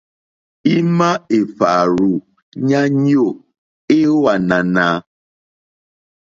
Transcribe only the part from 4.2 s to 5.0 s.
ànànà?